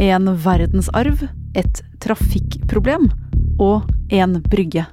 En 0.00 0.30
verdensarv, 0.32 1.26
et 1.52 1.80
trafikkproblem 2.00 3.10
og 3.60 3.90
en 4.08 4.38
brygge. 4.48 4.86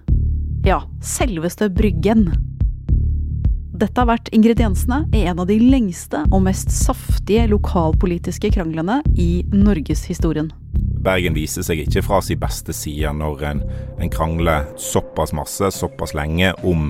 Ja, 0.67 0.81
selveste 0.99 1.69
Bryggen. 1.71 2.25
Dette 3.77 4.01
har 4.01 4.09
vært 4.09 4.27
ingrediensene 4.35 5.05
i 5.15 5.21
en 5.29 5.39
av 5.39 5.47
de 5.47 5.61
lengste 5.61 6.25
og 6.27 6.43
mest 6.49 6.73
saftige 6.75 7.45
lokalpolitiske 7.53 8.51
kranglene 8.57 8.99
i 9.15 9.45
norgeshistorien. 9.53 10.51
Bergen 11.07 11.37
viser 11.39 11.63
seg 11.63 11.85
ikke 11.85 12.03
fra 12.03 12.19
sin 12.25 12.41
beste 12.41 12.75
side 12.75 13.13
når 13.15 13.47
en, 13.53 13.63
en 14.03 14.11
krangler 14.11 14.67
såpass 14.75 15.31
masse, 15.31 15.71
såpass 15.77 16.17
lenge, 16.19 16.51
om 16.67 16.89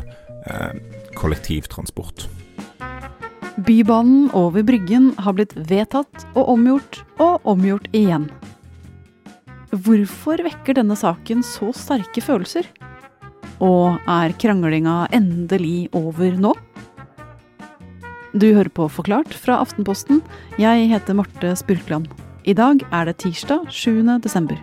eh, 0.50 0.74
kollektivtransport. 1.14 2.26
Bybanen 3.58 4.30
over 4.38 4.62
Bryggen 4.64 5.16
har 5.18 5.34
blitt 5.34 5.56
vedtatt 5.58 6.28
og 6.38 6.52
omgjort 6.54 7.00
og 7.18 7.42
omgjort 7.50 7.88
igjen. 7.90 8.28
Hvorfor 9.74 10.44
vekker 10.46 10.78
denne 10.78 10.94
saken 10.94 11.42
så 11.42 11.72
sterke 11.74 12.22
følelser? 12.22 12.70
Og 13.58 13.98
er 14.06 14.36
kranglinga 14.38 15.08
endelig 15.10 15.90
over 15.98 16.38
nå? 16.38 16.54
Du 18.38 18.46
hører 18.46 18.70
på 18.70 18.86
Forklart 18.94 19.34
fra 19.34 19.58
Aftenposten. 19.66 20.22
Jeg 20.62 20.92
heter 20.94 21.18
Marte 21.18 21.56
Spurkland. 21.58 22.12
I 22.46 22.54
dag 22.54 22.86
er 22.94 23.10
det 23.10 23.18
tirsdag 23.26 23.72
7. 23.74 24.06
desember. 24.22 24.62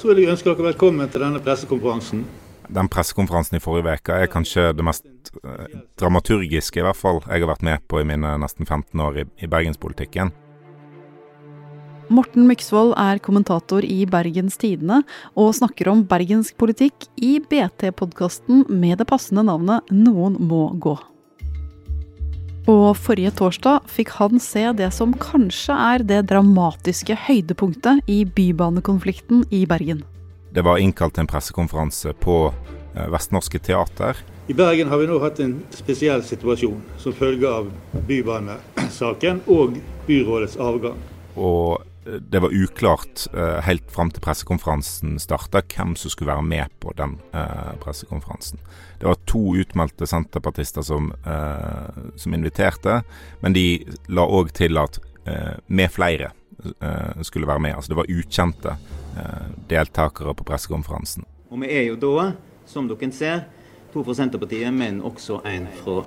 Så 0.00 0.08
vil 0.08 0.22
jeg 0.22 0.32
ønske 0.32 0.48
dere 0.48 0.70
velkommen 0.70 1.10
til 1.12 1.20
denne 1.20 1.42
pressekonferansen. 1.44 2.22
Den 2.72 2.86
pressekonferansen 2.88 3.58
i 3.58 3.60
forrige 3.60 3.98
uke 3.98 4.14
er 4.16 4.30
kanskje 4.32 4.70
det 4.72 4.84
mest 4.86 5.04
eh, 5.42 5.74
dramaturgiske 6.00 6.80
i 6.80 6.84
hvert 6.86 6.96
fall 6.96 7.20
jeg 7.26 7.42
har 7.42 7.50
vært 7.50 7.66
med 7.66 7.84
på 7.84 8.00
i 8.00 8.06
mine 8.08 8.30
nesten 8.40 8.64
15 8.64 9.02
år 9.04 9.18
i, 9.20 9.26
i 9.44 9.50
bergenspolitikken. 9.50 10.32
Morten 12.10 12.48
Myksvold 12.48 12.94
er 12.96 13.20
kommentator 13.20 13.84
i 13.84 14.00
Bergens 14.08 14.56
Tidende 14.58 15.02
og 15.36 15.52
snakker 15.60 15.92
om 15.92 16.06
bergensk 16.08 16.56
politikk 16.56 17.04
i 17.20 17.36
BT-podkasten 17.44 18.64
med 18.72 19.02
det 19.02 19.06
passende 19.10 19.44
navnet 19.46 19.92
Noen 19.92 20.40
må 20.40 20.70
gå. 20.80 20.96
Og 22.70 22.94
forrige 22.94 23.32
torsdag 23.34 23.86
fikk 23.90 24.12
han 24.20 24.38
se 24.42 24.62
det 24.78 24.92
som 24.94 25.14
kanskje 25.18 25.74
er 25.74 26.04
det 26.06 26.20
dramatiske 26.30 27.16
høydepunktet 27.26 28.04
i 28.10 28.22
bybanekonflikten 28.24 29.42
i 29.50 29.64
Bergen. 29.66 30.04
Det 30.54 30.62
var 30.66 30.78
innkalt 30.82 31.16
til 31.16 31.24
en 31.24 31.30
pressekonferanse 31.30 32.14
på 32.22 32.36
eh, 32.50 33.08
Vestnorske 33.10 33.58
Teater. 33.62 34.20
I 34.50 34.54
Bergen 34.54 34.90
har 34.90 35.00
vi 35.02 35.08
nå 35.10 35.18
hatt 35.22 35.40
en 35.42 35.56
spesiell 35.74 36.22
situasjon 36.26 36.78
som 36.98 37.14
følge 37.16 37.50
av 37.50 37.70
bybanesaken 38.06 39.42
og 39.50 39.78
byrådets 40.06 40.58
avgang. 40.62 40.98
Og 41.38 41.89
det 42.04 42.40
var 42.40 42.52
uklart 42.52 43.26
eh, 43.34 43.60
helt 43.66 43.90
fram 43.92 44.10
til 44.10 44.22
pressekonferansen 44.24 45.18
starta 45.20 45.60
hvem 45.60 45.92
som 46.00 46.12
skulle 46.12 46.32
være 46.32 46.46
med 46.46 46.72
på 46.80 46.94
den 46.96 47.18
eh, 47.36 47.72
pressekonferansen. 47.82 48.60
Det 49.00 49.08
var 49.08 49.20
to 49.28 49.42
utmeldte 49.60 50.08
senterpartister 50.08 50.82
som, 50.86 51.12
eh, 51.26 52.00
som 52.16 52.34
inviterte, 52.34 53.02
men 53.44 53.56
de 53.56 53.66
la 54.08 54.24
òg 54.24 54.54
til 54.56 54.80
at 54.80 55.00
med 55.68 55.92
flere 55.92 56.30
skulle 57.22 57.46
være 57.46 57.60
med. 57.60 57.74
Altså 57.76 57.92
det 57.92 57.98
var 57.98 58.08
ukjente 58.10 58.72
deltakere 59.68 60.32
på 60.34 60.46
pressekonferansen. 60.48 61.26
Og 61.52 61.60
vi 61.60 61.70
er 61.70 61.84
jo 61.90 61.98
da, 62.00 62.30
som 62.66 62.88
dere 62.90 63.12
ser, 63.14 63.44
to 63.92 64.02
fra 64.02 64.16
Senterpartiet, 64.16 64.72
men 64.74 64.98
også 65.04 65.42
en 65.46 65.68
fra 65.84 66.00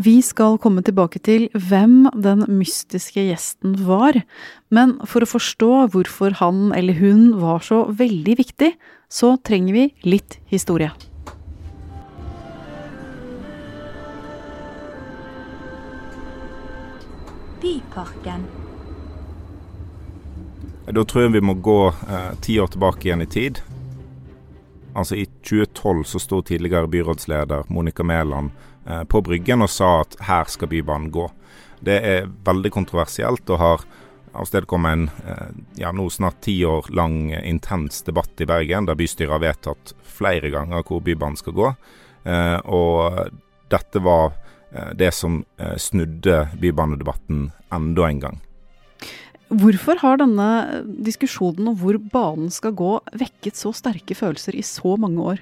Vi 0.00 0.22
skal 0.24 0.54
komme 0.56 0.80
tilbake 0.80 1.20
til 1.20 1.42
hvem 1.52 2.06
den 2.16 2.46
mystiske 2.48 3.20
gjesten 3.26 3.74
var, 3.84 4.16
men 4.72 4.94
for 5.04 5.20
å 5.20 5.28
forstå 5.28 5.68
hvorfor 5.92 6.38
han 6.38 6.70
eller 6.72 6.96
hun 6.96 7.34
var 7.42 7.60
så 7.66 7.82
veldig 7.98 8.36
viktig, 8.38 8.70
så 9.12 9.34
trenger 9.44 9.76
vi 9.76 9.82
litt 10.08 10.38
historie. 10.48 10.88
Byparken. 17.60 18.48
Da 20.96 21.04
tror 21.04 21.26
jeg 21.26 21.36
vi 21.36 21.44
må 21.44 21.58
gå 21.60 21.80
eh, 21.92 22.32
ti 22.40 22.56
år 22.56 22.72
tilbake 22.72 23.10
igjen 23.10 23.26
i 23.26 23.28
tid. 23.28 23.60
Altså 24.96 25.20
I 25.20 25.28
2012 25.44 26.02
så 26.08 26.24
sto 26.24 26.40
tidligere 26.40 26.88
byrådsleder 26.88 27.68
Monica 27.68 28.02
Mæland 28.02 28.56
på 29.08 29.20
Bryggen 29.22 29.62
og 29.64 29.70
sa 29.70 30.00
at 30.02 30.16
her 30.26 30.48
skal 30.50 30.70
Bybanen 30.72 31.10
gå. 31.14 31.26
Det 31.80 31.96
er 32.04 32.30
veldig 32.44 32.72
kontroversielt 32.74 33.50
og 33.50 33.60
har 33.62 33.84
avstedkommet 34.36 34.92
en 34.92 35.06
eh, 35.26 35.48
ja, 35.82 35.92
nå 35.92 36.06
snart 36.12 36.40
ti 36.44 36.54
år 36.66 36.90
lang 36.94 37.32
intens 37.40 38.02
debatt 38.06 38.40
i 38.40 38.48
Bergen, 38.48 38.86
der 38.86 38.98
bystyret 38.98 39.34
har 39.34 39.42
vedtatt 39.42 39.94
flere 40.06 40.52
ganger 40.52 40.84
hvor 40.86 41.02
Bybanen 41.04 41.38
skal 41.40 41.56
gå. 41.56 41.72
Eh, 42.28 42.58
og 42.70 43.32
dette 43.72 44.02
var 44.04 44.32
eh, 44.70 44.92
det 44.98 45.12
som 45.16 45.42
eh, 45.58 45.76
snudde 45.80 46.44
bybanedebatten 46.60 47.50
enda 47.74 48.08
en 48.08 48.24
gang. 48.26 48.40
Hvorfor 49.50 49.98
har 49.98 50.20
denne 50.20 50.48
diskusjonen 51.02 51.72
om 51.72 51.78
hvor 51.78 51.96
banen 52.12 52.52
skal 52.54 52.76
gå, 52.78 52.92
vekket 53.18 53.58
så 53.58 53.72
sterke 53.74 54.14
følelser 54.14 54.54
i 54.54 54.62
så 54.66 54.94
mange 55.00 55.24
år? 55.32 55.40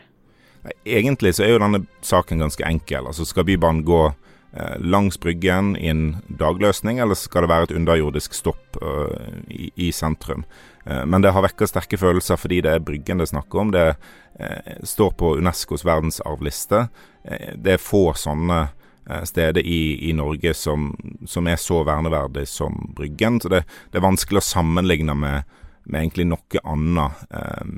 Egentlig 0.85 1.35
så 1.37 1.45
er 1.45 1.55
jo 1.55 1.61
denne 1.63 1.85
saken 2.05 2.43
ganske 2.45 2.65
enkel. 2.67 3.09
Altså 3.11 3.27
Skal 3.29 3.47
Bybanen 3.49 3.85
gå 3.87 4.01
eh, 4.09 4.77
langs 4.81 5.21
Bryggen 5.21 5.75
i 5.77 5.91
en 5.93 6.17
dagløsning, 6.29 7.03
eller 7.03 7.19
skal 7.19 7.47
det 7.47 7.53
være 7.53 7.69
et 7.69 7.77
underjordisk 7.79 8.35
stopp 8.37 8.81
uh, 8.83 9.13
i, 9.49 9.71
i, 9.77 9.93
sentrum? 9.93 10.47
Uh, 10.87 11.05
men 11.05 11.25
det 11.25 11.35
har 11.37 11.45
vekket 11.47 11.73
sterke 11.73 12.01
følelser 12.01 12.41
fordi 12.41 12.63
det 12.65 12.75
er 12.75 12.85
Bryggen 12.85 13.21
det 13.21 13.29
er 13.29 13.35
snakk 13.35 13.55
om. 13.55 13.75
Det 13.75 13.87
uh, 13.95 14.75
står 14.83 15.15
på 15.21 15.37
Unescos 15.39 15.87
verdensarvliste. 15.87 16.89
det 17.57 17.73
er 17.75 17.83
få 17.83 18.15
sånne 18.17 18.69
Eh, 19.11 19.23
stedet 19.23 19.63
i, 19.63 20.11
i 20.11 20.13
Norge 20.13 20.55
som, 20.55 20.97
som, 21.27 21.47
er 21.47 21.57
så 21.57 21.81
verneverdig 21.85 22.49
som 22.49 22.93
Bryggen. 22.97 23.41
Så 23.41 23.49
det, 23.49 23.63
det 23.91 24.01
er 24.01 24.05
vanskelig 24.05 24.43
å 24.43 24.45
sammenligne 24.45 25.15
med, 25.17 25.49
med 25.89 26.03
egentlig 26.03 26.27
noe 26.29 26.63
annet 26.69 27.23
eh, 27.33 27.71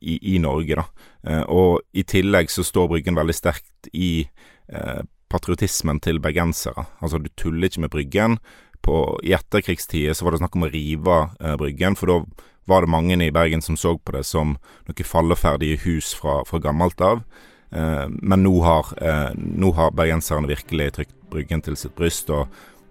i, 0.00 0.34
i, 0.34 0.38
Norge. 0.38 0.76
da. 0.80 0.84
Eh, 1.26 1.42
og 1.48 1.80
i 1.92 2.04
tillegg 2.04 2.50
så 2.50 2.64
står 2.66 2.88
Bryggen 2.90 3.18
veldig 3.18 3.36
sterkt 3.36 3.90
i 3.92 4.28
eh, 4.68 5.02
patriotismen 5.30 6.00
til 6.02 6.20
bergensere. 6.22 6.86
Altså 7.00 7.20
du 7.22 7.30
tuller 7.36 7.70
ikke 7.70 7.84
med 7.86 7.94
Bryggen. 7.94 8.38
På, 8.82 9.20
I 9.22 9.34
etterkrigstida 9.36 10.14
så 10.16 10.24
var 10.24 10.34
det 10.34 10.40
snakk 10.40 10.56
om 10.56 10.66
å 10.66 10.72
rive 10.72 11.18
eh, 11.40 11.56
Bryggen, 11.60 11.98
for 11.98 12.10
da 12.10 12.46
var 12.70 12.84
det 12.84 12.92
mange 12.92 13.16
i 13.18 13.32
Bergen 13.34 13.62
som 13.62 13.76
så 13.78 13.96
på 13.98 14.14
det 14.14 14.24
som 14.28 14.54
noen 14.86 15.06
falleferdige 15.06 15.80
hus 15.86 16.12
fra, 16.16 16.40
fra 16.46 16.60
gammelt 16.62 17.00
av. 17.04 17.22
Eh, 17.70 18.06
men 18.08 18.44
nå 18.46 18.54
har, 18.64 18.92
eh, 18.98 19.30
nå 19.36 19.72
har 19.76 19.94
bergenserne 19.94 20.50
virkelig 20.50 20.92
trykt 20.98 21.16
Bryggen 21.30 21.62
til 21.62 21.76
sitt 21.78 21.94
bryst. 21.94 22.30
Og, 22.34 22.48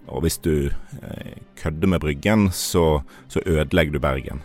og 0.08 0.24
hvis 0.24 0.40
du 0.40 0.70
eh, 0.70 1.36
kødder 1.60 1.92
med 1.92 2.00
Bryggen, 2.06 2.50
så, 2.56 3.02
så 3.28 3.44
ødelegger 3.46 3.98
du 3.98 4.00
Bergen. 4.00 4.44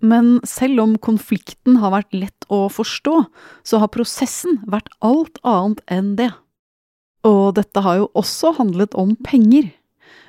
Men 0.00 0.38
selv 0.46 0.80
om 0.84 0.96
konflikten 1.02 1.80
har 1.82 1.92
vært 1.94 2.14
lett 2.14 2.46
å 2.52 2.66
forstå, 2.70 3.14
så 3.66 3.80
har 3.82 3.90
prosessen 3.94 4.60
vært 4.70 4.90
alt 5.02 5.40
annet 5.42 5.82
enn 5.90 6.14
det. 6.18 6.30
Og 7.26 7.56
dette 7.58 7.82
har 7.82 7.98
jo 7.98 8.10
også 8.18 8.54
handlet 8.60 8.94
om 8.98 9.16
penger. 9.26 9.72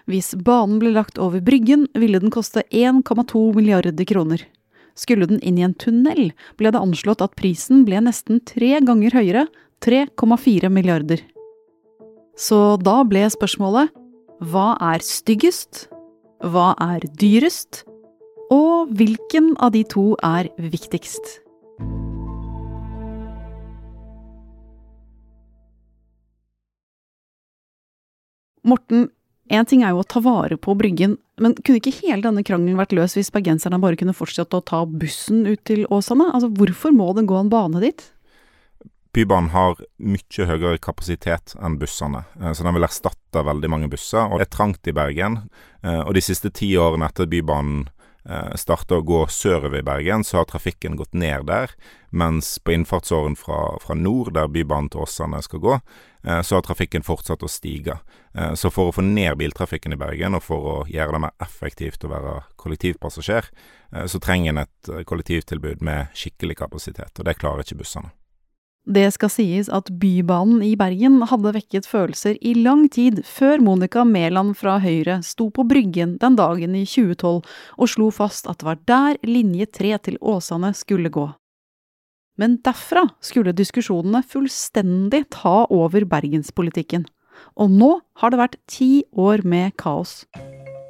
Hvis 0.10 0.34
banen 0.34 0.80
ble 0.82 0.94
lagt 0.96 1.22
over 1.22 1.42
Bryggen, 1.46 1.86
ville 1.94 2.22
den 2.22 2.34
koste 2.34 2.64
1,2 2.74 3.44
milliarder 3.54 4.08
kroner. 4.10 4.42
Skulle 4.98 5.30
den 5.30 5.40
inn 5.46 5.60
i 5.60 5.64
en 5.64 5.78
tunnel, 5.78 6.32
ble 6.58 6.74
det 6.74 6.82
anslått 6.82 7.22
at 7.24 7.38
prisen 7.40 7.86
ble 7.88 8.02
nesten 8.04 8.42
tre 8.42 8.80
ganger 8.82 9.16
høyere, 9.16 9.46
3,4 9.86 10.68
milliarder. 10.74 11.22
Så 12.36 12.76
da 12.82 13.04
ble 13.08 13.22
spørsmålet 13.32 13.94
hva 14.50 14.74
er 14.94 15.04
styggest? 15.04 15.88
Hva 16.40 16.72
er 16.80 17.04
dyrest? 17.20 17.84
Og 18.50 18.90
hvilken 18.98 19.54
av 19.62 19.76
de 19.76 19.84
to 19.86 20.16
er 20.26 20.50
viktigst? 20.58 21.38
Morten, 28.66 29.10
Én 29.50 29.66
ting 29.66 29.82
er 29.82 29.96
jo 29.96 30.04
å 30.04 30.06
ta 30.06 30.22
vare 30.22 30.60
på 30.62 30.76
Bryggen, 30.78 31.16
men 31.42 31.56
kunne 31.58 31.80
ikke 31.80 32.04
hele 32.04 32.22
denne 32.22 32.44
krangelen 32.46 32.78
vært 32.78 32.94
løs 32.94 33.16
hvis 33.18 33.32
bergenserne 33.34 33.80
bare 33.82 33.98
kunne 33.98 34.14
fortsatt 34.14 34.54
å 34.54 34.62
ta 34.62 34.84
bussen 34.86 35.42
ut 35.48 35.64
til 35.66 35.88
Åsane? 35.90 36.28
Altså, 36.36 36.52
hvorfor 36.54 36.94
må 36.94 37.08
det 37.18 37.26
gå 37.30 37.38
en 37.40 37.50
bane 37.50 37.82
dit? 37.82 38.04
Bybanen 39.18 39.50
har 39.50 39.80
mye 39.98 40.46
høyere 40.52 40.78
kapasitet 40.78 41.56
enn 41.58 41.80
bussene, 41.82 42.28
eh, 42.38 42.54
så 42.54 42.62
den 42.62 42.78
vil 42.78 42.86
erstatte 42.86 43.42
veldig 43.42 43.72
mange 43.74 43.90
busser. 43.90 44.30
og 44.30 44.38
Det 44.38 44.46
er 44.46 44.54
trangt 44.54 44.86
i 44.86 44.94
Bergen. 44.94 45.50
Eh, 45.82 46.02
og 46.06 46.14
de 46.14 46.22
siste 46.22 46.54
ti 46.54 46.70
årene 46.78 47.10
etter 47.10 47.26
Bybanen 47.26 47.88
starter 48.60 49.00
å 49.00 49.06
gå 49.06 49.24
sørover 49.32 49.80
i 49.80 49.86
Bergen, 49.86 50.24
så 50.24 50.38
har 50.38 50.50
trafikken 50.50 50.98
gått 51.00 51.16
ned 51.18 51.48
der. 51.50 51.74
Mens 52.10 52.60
på 52.60 52.74
innfartsåren 52.74 53.36
fra, 53.36 53.78
fra 53.82 53.96
nord, 53.96 54.34
der 54.34 54.50
Bybanen 54.50 54.90
til 54.90 55.04
Åsane 55.04 55.42
skal 55.46 55.62
gå, 55.62 55.76
eh, 56.24 56.42
så 56.42 56.58
har 56.58 56.66
trafikken 56.66 57.06
fortsatt 57.06 57.46
å 57.46 57.50
stige. 57.52 58.00
Eh, 58.34 58.54
så 58.54 58.72
for 58.74 58.90
å 58.90 58.96
få 58.96 59.06
ned 59.06 59.38
biltrafikken 59.38 59.94
i 59.94 60.00
Bergen, 60.00 60.38
og 60.38 60.46
for 60.46 60.70
å 60.74 60.78
gjøre 60.90 61.18
det 61.18 61.24
mer 61.26 61.36
effektivt 61.46 62.06
å 62.06 62.14
være 62.14 62.36
kollektivpassasjer, 62.62 63.52
eh, 63.94 64.06
så 64.06 64.22
trenger 64.22 64.54
en 64.54 64.64
et 64.66 64.90
eh, 64.94 65.04
kollektivtilbud 65.04 65.86
med 65.86 66.14
skikkelig 66.18 66.58
kapasitet, 66.64 67.14
og 67.20 67.30
det 67.30 67.38
klarer 67.38 67.66
ikke 67.66 67.82
bussene. 67.84 68.14
Det 68.90 69.06
skal 69.14 69.30
sies 69.30 69.68
at 69.70 69.92
Bybanen 70.02 70.64
i 70.66 70.72
Bergen 70.80 71.20
hadde 71.30 71.52
vekket 71.54 71.86
følelser 71.86 72.40
i 72.42 72.56
lang 72.58 72.88
tid 72.90 73.20
før 73.28 73.62
Monica 73.62 74.02
Mæland 74.02 74.56
fra 74.58 74.80
Høyre 74.82 75.20
sto 75.22 75.52
på 75.54 75.62
Bryggen 75.70 76.16
den 76.18 76.40
dagen 76.40 76.74
i 76.74 76.88
2012 76.90 77.44
og 77.78 77.92
slo 77.94 78.10
fast 78.10 78.50
at 78.50 78.64
det 78.64 78.66
var 78.66 78.82
der 78.90 79.22
linje 79.30 79.70
3 79.78 79.94
til 80.10 80.18
Åsane 80.26 80.74
skulle 80.74 81.14
gå. 81.14 81.28
Men 82.42 82.58
derfra 82.66 83.06
skulle 83.22 83.54
diskusjonene 83.54 84.24
fullstendig 84.26 85.28
ta 85.38 85.68
over 85.70 86.10
bergenspolitikken. 86.10 87.06
Og 87.62 87.70
nå 87.70 87.94
har 88.24 88.34
det 88.34 88.42
vært 88.42 88.62
ti 88.66 89.04
år 89.14 89.46
med 89.46 89.76
kaos. 89.78 90.24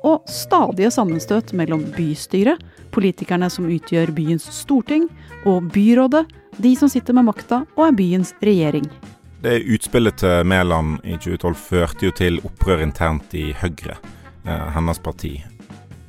Og 0.07 0.23
stadige 0.31 0.93
sammenstøt 0.95 1.51
mellom 1.51 1.83
bystyret, 1.97 2.61
politikerne 2.95 3.49
som 3.51 3.67
utgjør 3.67 4.13
byens 4.15 4.47
storting, 4.55 5.09
og 5.43 5.67
byrådet, 5.73 6.23
de 6.57 6.75
som 6.75 6.89
sitter 6.91 7.15
med 7.17 7.29
makta 7.29 7.63
og 7.75 7.85
er 7.87 7.95
byens 7.97 8.33
regjering. 8.43 8.87
Det 9.39 9.61
utspillet 9.71 10.17
til 10.19 10.43
Mæland 10.43 10.97
i 11.07 11.15
2012 11.15 11.55
førte 11.55 12.09
jo 12.09 12.11
til 12.11 12.41
opprør 12.43 12.83
internt 12.83 13.33
i 13.39 13.53
Høyre, 13.55 13.95
eh, 14.43 14.65
hennes 14.75 14.99
parti. 14.99 15.37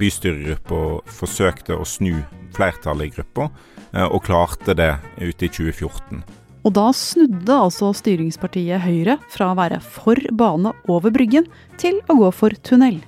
Bystyregruppa 0.00 0.80
forsøkte 1.06 1.76
å 1.76 1.86
snu 1.86 2.16
flertallet 2.56 3.06
i 3.06 3.14
gruppa, 3.14 3.50
eh, 3.94 4.04
og 4.04 4.24
klarte 4.24 4.74
det 4.74 4.96
ute 5.20 5.46
i 5.46 5.48
2014. 5.48 6.24
Og 6.64 6.74
da 6.76 6.90
snudde 6.92 7.54
altså 7.54 7.92
styringspartiet 7.96 8.82
Høyre 8.84 9.16
fra 9.32 9.52
å 9.52 9.56
være 9.56 9.80
for 9.80 10.18
bane 10.32 10.74
over 10.88 11.10
Bryggen 11.14 11.46
til 11.80 12.00
å 12.08 12.18
gå 12.18 12.32
for 12.34 12.50
tunnel. 12.66 13.00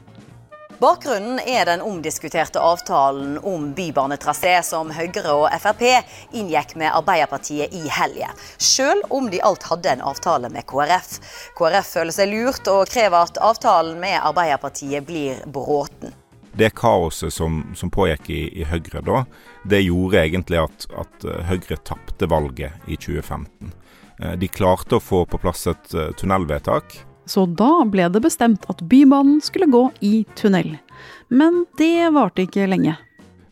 Bakgrunnen 0.82 1.38
er 1.46 1.64
den 1.64 1.82
omdiskuterte 1.82 2.58
avtalen 2.60 3.36
om 3.38 3.68
bybanetrasé 3.74 4.56
som 4.66 4.88
Høyre 4.90 5.30
og 5.30 5.44
Frp 5.62 5.84
inngikk 6.34 6.72
med 6.80 6.90
Arbeiderpartiet 6.90 7.70
i 7.70 7.84
helga, 7.86 8.32
selv 8.58 9.06
om 9.14 9.28
de 9.30 9.38
alt 9.46 9.62
hadde 9.70 9.92
en 9.92 10.02
avtale 10.10 10.50
med 10.50 10.66
KrF. 10.66 11.12
KrF 11.54 11.92
føler 11.92 12.16
seg 12.16 12.32
lurt 12.32 12.70
og 12.72 12.90
krever 12.90 13.28
at 13.28 13.38
avtalen 13.38 14.00
med 14.02 14.16
Arbeiderpartiet 14.24 15.06
blir 15.06 15.38
bråten. 15.46 16.16
Det 16.58 16.72
kaoset 16.74 17.30
som, 17.30 17.62
som 17.78 17.94
pågikk 17.94 18.32
i, 18.34 18.42
i, 18.64 18.66
Høyre 18.66 19.04
da, 19.06 19.22
det 19.62 19.84
gjorde 19.84 20.24
egentlig 20.24 20.64
at, 20.64 20.88
at 20.98 21.30
eh, 21.30 21.46
Høyre 21.46 21.78
tapte 21.86 22.26
valget 22.26 22.90
i 22.90 22.98
2015. 22.98 23.70
Eh, 24.18 24.34
de 24.34 24.50
klarte 24.50 24.98
å 24.98 25.06
få 25.12 25.22
på 25.30 25.38
plass 25.46 25.62
et 25.70 25.94
eh, 25.94 26.10
tunnelvedtak 26.18 27.04
så 27.26 27.46
da 27.46 27.84
ble 27.88 28.08
det 28.12 28.22
bestemt 28.24 28.66
at 28.72 28.82
Bybanen 28.88 29.40
skulle 29.44 29.70
gå 29.70 29.86
i 30.00 30.24
tunnel. 30.38 30.76
Men 31.28 31.64
det 31.78 32.10
varte 32.14 32.46
ikke 32.46 32.68
lenge. 32.70 32.96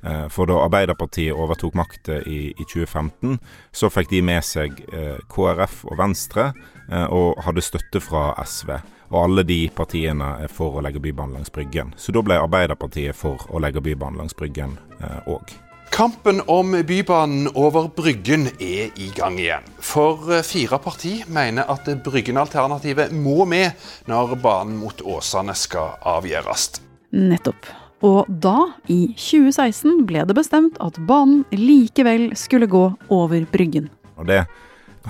Eh, 0.02 0.28
for 0.28 0.48
da 0.48 0.62
Arbeiderpartiet 0.64 1.36
overtok 1.36 1.74
makta 1.76 2.20
i, 2.22 2.50
i, 2.50 2.64
2015, 2.64 3.38
så 3.72 3.90
fikk 3.92 4.10
de 4.10 4.22
med 4.24 4.44
seg 4.44 4.80
eh, 4.92 5.18
KrF 5.32 5.84
og 5.90 5.98
Venstre, 6.00 6.50
eh, 6.88 7.06
og 7.06 7.40
hadde 7.44 7.64
støtte 7.64 8.02
fra 8.04 8.30
SV. 8.44 8.78
Og 9.10 9.18
alle 9.24 9.44
de 9.44 9.64
partiene 9.74 10.36
er 10.44 10.52
for 10.52 10.78
å 10.78 10.84
legge 10.84 11.02
Bybanen 11.02 11.40
langs 11.40 11.52
Bryggen. 11.52 11.94
Så 11.96 12.14
da 12.14 12.22
ble 12.24 12.38
Arbeiderpartiet 12.40 13.16
for 13.16 13.42
å 13.50 13.60
legge 13.60 13.82
Bybanen 13.84 14.22
langs 14.22 14.36
Bryggen 14.38 14.78
òg. 15.26 15.50
Eh, 15.50 15.69
Kampen 15.90 16.40
om 16.46 16.82
Bybanen 16.86 17.48
over 17.54 17.88
Bryggen 17.96 18.46
er 18.46 18.92
i 18.94 19.08
gang 19.16 19.38
igjen. 19.40 19.66
For 19.82 20.30
eh, 20.30 20.44
fire 20.46 20.78
parti 20.78 21.16
mener 21.26 21.66
at 21.72 21.88
Bryggen-alternativet 22.04 23.10
må 23.12 23.44
med 23.44 23.74
når 24.08 24.36
banen 24.40 24.78
mot 24.78 25.02
Åsane 25.02 25.54
skal 25.58 25.98
avgjøres. 26.06 26.78
Nettopp. 27.10 27.66
Og 28.06 28.30
da, 28.30 28.70
i 28.88 29.10
2016, 29.18 30.06
ble 30.08 30.22
det 30.30 30.36
bestemt 30.38 30.78
at 30.80 30.96
banen 31.10 31.42
likevel 31.52 32.30
skulle 32.38 32.70
gå 32.70 32.86
over 33.10 33.44
Bryggen. 33.50 33.90
Og 34.16 34.30
det 34.30 34.44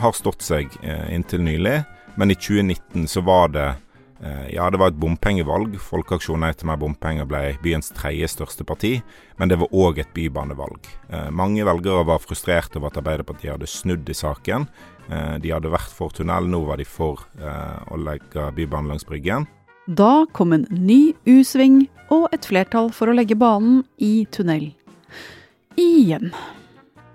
har 0.01 0.17
stått 0.17 0.43
seg 0.43 0.73
eh, 0.81 1.13
inntil 1.15 1.45
nylig, 1.45 1.83
men 2.17 2.33
i 2.33 2.39
2019 2.41 3.05
så 3.11 3.23
var 3.29 3.53
det 3.53 3.69
ja, 4.53 4.67
det 4.71 4.77
var 4.81 4.91
et 4.93 4.99
bompengevalg. 5.01 5.79
Folkeaksjonen 5.81 6.45
Nei 6.45 6.53
til 6.57 6.69
mer 6.69 6.81
bompenger 6.81 7.29
ble 7.29 7.55
byens 7.65 7.89
tredje 7.97 8.29
største 8.35 8.67
parti, 8.69 8.99
men 9.41 9.49
det 9.49 9.57
var 9.63 9.73
òg 9.73 10.03
et 10.03 10.13
bybanevalg. 10.17 10.91
Eh, 11.09 11.31
mange 11.33 11.65
velgere 11.65 12.05
var 12.09 12.21
frustrerte 12.21 12.77
over 12.81 12.91
at 12.91 13.01
Arbeiderpartiet 13.01 13.55
hadde 13.55 13.71
snudd 13.71 14.09
i 14.13 14.17
saken. 14.17 14.69
Eh, 15.09 15.39
de 15.41 15.55
hadde 15.55 15.73
vært 15.73 15.95
for 15.97 16.13
tunnel, 16.13 16.51
nå 16.53 16.63
var 16.69 16.81
de 16.81 16.89
for 16.89 17.25
å 17.41 17.97
legge 17.97 18.51
Bybanen 18.57 18.93
langs 18.93 19.09
Bryggen. 19.09 19.49
Da 19.89 20.27
kom 20.37 20.53
en 20.53 20.69
ny 20.71 21.17
U-sving 21.27 21.89
og 22.13 22.29
et 22.35 22.47
flertall 22.47 22.93
for 22.95 23.11
å 23.11 23.17
legge 23.17 23.39
banen 23.39 23.83
i 23.99 24.27
tunnel. 24.31 24.69
Igjen. 25.81 26.35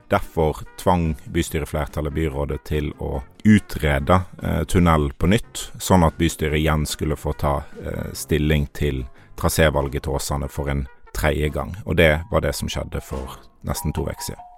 Derfor 0.10 0.62
tvang 0.78 1.16
bystyreflertallet 1.34 2.14
byrådet 2.14 2.60
til 2.70 2.92
å 3.02 3.24
utrede 3.46 4.20
eh, 4.44 4.64
tunnel 4.70 5.10
på 5.18 5.30
nytt, 5.34 5.70
sånn 5.82 6.06
at 6.06 6.18
bystyret 6.20 6.60
igjen 6.60 6.86
skulle 6.86 7.18
få 7.18 7.34
ta 7.34 7.56
eh, 7.82 8.12
stilling 8.14 8.68
til 8.78 9.06
trasévalget 9.40 10.06
til 10.06 10.20
Åsane 10.20 10.50
for 10.50 10.70
en 10.70 10.86
tredje 11.16 11.50
gang. 11.56 11.74
Og 11.86 11.98
det 11.98 12.20
var 12.32 12.46
det 12.46 12.54
som 12.54 12.70
skjedde 12.70 13.02
for 13.02 13.40
nesten 13.66 13.96
to 13.98 14.06
uker 14.06 14.30
siden. 14.30 14.52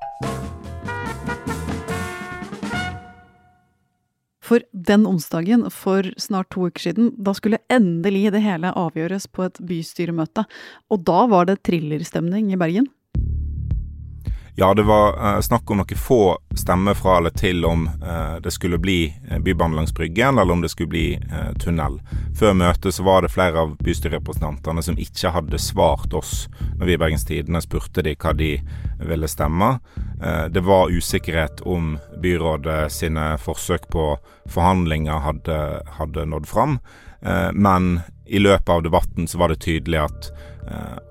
For 4.47 4.63
den 4.71 5.03
onsdagen 5.07 5.65
for 5.71 6.07
snart 6.19 6.51
to 6.55 6.69
uker 6.69 6.89
siden, 6.89 7.09
da 7.19 7.33
skulle 7.35 7.59
endelig 7.71 8.29
det 8.35 8.44
hele 8.45 8.71
avgjøres 8.71 9.27
på 9.31 9.47
et 9.47 9.59
bystyremøte. 9.59 10.45
Og 10.91 11.03
da 11.07 11.25
var 11.27 11.49
det 11.49 11.61
thrillerstemning 11.67 12.53
i 12.53 12.59
Bergen. 12.59 12.88
Ja, 14.59 14.74
det 14.74 14.83
var 14.83 15.36
eh, 15.36 15.39
snakk 15.42 15.71
om 15.71 15.77
noen 15.77 16.00
få 16.01 16.38
stemmer 16.57 16.95
fra 16.98 17.19
eller 17.19 17.30
til 17.30 17.65
om 17.65 17.83
eh, 17.86 18.39
det 18.42 18.50
skulle 18.56 18.80
bli 18.81 19.04
eh, 19.30 19.38
bybane 19.38 19.77
langs 19.77 19.94
Bryggen, 19.94 20.39
eller 20.42 20.54
om 20.54 20.63
det 20.65 20.71
skulle 20.74 20.89
bli 20.89 21.19
tunnel. 21.62 22.00
Før 22.39 22.56
møtet 22.57 22.95
så 22.95 23.06
var 23.06 23.21
det 23.21 23.30
flere 23.36 23.62
av 23.62 23.75
bystyrerepresentantene 23.86 24.81
som 24.81 24.98
ikke 24.98 25.36
hadde 25.36 25.62
svart 25.62 26.18
oss 26.18 26.48
når 26.80 26.89
vi 26.89 26.95
i 26.95 26.98
Bergens 27.04 27.27
Tidende 27.30 27.62
spurte 27.62 28.01
de 28.01 28.15
hva 28.18 28.33
de 28.33 28.50
ville 29.06 29.30
stemme. 29.30 29.75
Det 30.50 30.65
var 30.65 30.89
usikkerhet 30.89 31.62
om 31.62 31.94
byrådet 32.18 32.90
sine 32.97 33.30
forsøk 33.37 33.85
på 33.94 34.09
forhandlinger 34.49 35.21
hadde, 35.21 35.57
hadde 35.99 36.26
nådd 36.33 36.49
fram. 36.49 36.80
Men 37.54 37.99
i 38.26 38.42
løpet 38.42 38.69
av 38.69 38.83
debatten 38.83 39.30
så 39.30 39.37
var 39.37 39.54
det 39.54 39.61
tydelig 39.66 40.02
at 40.07 40.31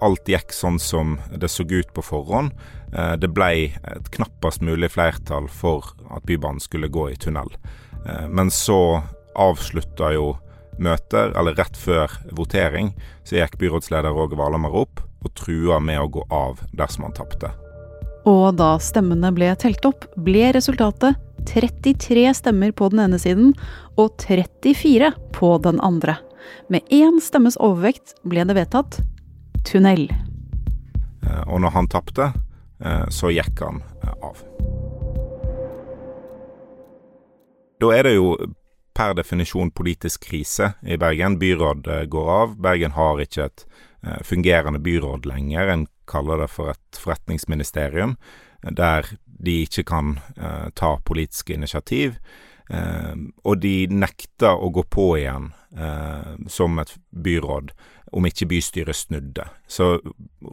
alt 0.05 0.29
gikk 0.29 0.53
sånn 0.53 0.79
som 0.83 1.17
det 1.33 1.49
så 1.53 1.65
ut 1.65 1.93
på 1.95 2.05
forhånd. 2.05 2.53
Eh, 2.93 3.15
det 3.21 3.31
ble 3.35 3.51
et 3.73 4.11
knappest 4.15 4.63
mulig 4.65 4.93
flertall 4.95 5.49
for 5.49 5.93
at 6.11 6.25
Bybanen 6.29 6.61
skulle 6.63 6.93
gå 6.93 7.11
i 7.11 7.17
tunnel. 7.21 7.51
Eh, 8.07 8.27
men 8.29 8.51
så 8.51 9.03
avslutta 9.37 10.13
jo 10.17 10.35
møter, 10.79 11.33
eller 11.39 11.57
rett 11.57 11.77
før 11.77 12.13
votering, 12.37 12.93
så 13.25 13.39
gikk 13.39 13.57
byrådsleder 13.61 14.13
Roger 14.13 14.37
Valhammer 14.41 14.75
opp 14.77 15.01
og 15.25 15.33
trua 15.39 15.81
med 15.81 16.01
å 16.01 16.11
gå 16.13 16.27
av 16.31 16.61
dersom 16.77 17.09
han 17.09 17.17
tapte. 17.17 17.51
Og 18.27 18.57
da 18.59 18.75
stemmene 18.83 19.31
ble 19.33 19.53
telt 19.61 19.85
opp, 19.87 20.05
ble 20.19 20.51
resultatet 20.55 21.17
33 21.47 22.27
stemmer 22.35 22.73
på 22.75 22.89
den 22.91 23.05
ene 23.05 23.21
siden 23.23 23.53
og 23.97 24.17
34 24.21 25.13
på 25.37 25.53
den 25.63 25.79
andre. 25.85 26.17
Med 26.69 26.83
én 26.95 27.21
stemmes 27.23 27.59
overvekt 27.63 28.17
ble 28.27 28.45
det 28.47 28.57
vedtatt 28.59 28.99
tunnel. 29.67 30.09
Eh, 31.27 31.43
og 31.47 31.61
når 31.65 31.75
han 31.75 31.91
tapte, 31.93 32.31
Eh, 32.79 33.09
så 33.09 33.31
gikk 33.31 33.61
han 33.61 33.83
eh, 34.03 34.13
av. 34.21 34.41
Da 37.81 37.93
er 37.93 38.09
det 38.09 38.15
jo 38.17 38.31
per 38.97 39.15
definisjon 39.17 39.73
politisk 39.77 40.29
krise 40.29 40.75
i 40.85 40.99
Bergen. 41.01 41.39
Byråd 41.41 41.89
eh, 41.93 42.05
går 42.13 42.33
av. 42.33 42.57
Bergen 42.61 42.97
har 42.97 43.21
ikke 43.23 43.51
et 43.51 43.69
fungerende 44.23 44.79
byråd 44.79 45.25
lenger. 45.27 45.73
En 45.73 45.87
kaller 46.07 46.45
det 46.45 46.51
for 46.53 46.71
et 46.71 46.99
forretningsministerium, 47.01 48.13
der 48.63 49.09
de 49.27 49.55
ikke 49.65 49.83
kan 49.89 50.13
ta 50.79 50.93
politiske 51.03 51.57
initiativ. 51.57 52.15
og 53.43 53.59
de 53.63 53.87
nekter 53.91 54.55
å 54.55 54.71
gå 54.71 54.83
på 54.83 55.07
igjen 55.19 55.51
som 56.47 56.79
et 56.79 56.95
byråd 57.11 57.73
om 58.13 58.27
ikke 58.27 58.49
bystyret 58.51 58.97
snudde. 58.97 59.47
Så 59.67 59.99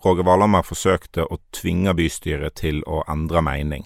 Roger 0.04 0.26
Valhammer 0.28 0.66
forsøkte 0.66 1.26
å 1.26 1.40
tvinge 1.56 1.94
bystyret 1.98 2.58
til 2.62 2.82
å 2.90 3.04
endre 3.12 3.44
mening. 3.46 3.86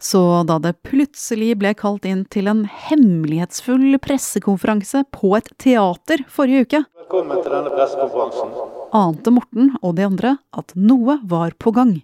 Så 0.00 0.42
da 0.48 0.56
det 0.62 0.78
plutselig 0.86 1.58
ble 1.60 1.74
kalt 1.76 2.06
inn 2.08 2.22
til 2.32 2.48
en 2.48 2.62
hemmelighetsfull 2.64 3.98
pressekonferanse 4.00 5.02
på 5.12 5.34
et 5.36 5.50
teater 5.60 6.24
forrige 6.32 6.64
uke 6.64 6.80
Velkommen 7.02 7.42
til 7.44 7.52
denne 7.52 7.72
pressekonferansen. 7.74 8.54
ante 8.96 9.34
Morten 9.34 9.74
og 9.82 9.98
de 9.98 10.06
andre 10.08 10.32
at 10.56 10.72
noe 10.78 11.18
var 11.28 11.52
på 11.58 11.74
gang. 11.76 11.98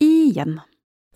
Igjen. 0.00 0.60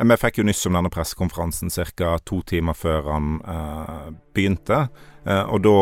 Vi 0.01 0.17
fikk 0.17 0.41
jo 0.41 0.47
nyss 0.49 0.67
om 0.69 0.77
denne 0.77 0.93
pressekonferansen 0.93 1.71
ca. 1.71 2.19
to 2.25 2.43
timer 2.43 2.77
før 2.77 3.11
han 3.13 3.41
eh, 3.41 4.07
begynte. 4.35 4.89
Eh, 5.25 5.45
og 5.47 5.61
da 5.65 5.77